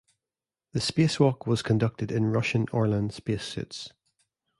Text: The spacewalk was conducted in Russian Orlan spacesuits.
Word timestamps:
The 0.73 0.79
spacewalk 0.79 1.45
was 1.45 1.61
conducted 1.61 2.11
in 2.11 2.31
Russian 2.31 2.65
Orlan 2.73 3.11
spacesuits. 3.11 3.93